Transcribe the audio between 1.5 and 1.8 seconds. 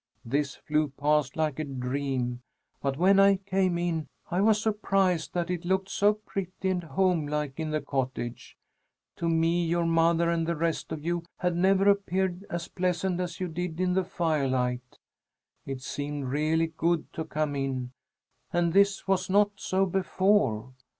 a